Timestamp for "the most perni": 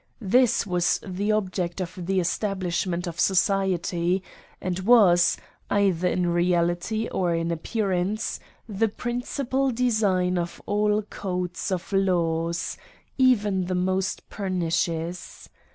13.65-14.73